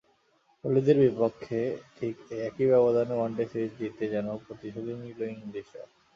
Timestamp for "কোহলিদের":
0.55-0.97